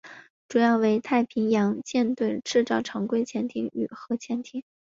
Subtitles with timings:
[0.47, 4.63] 主要为太平洋舰队制造常规潜艇与核潜艇。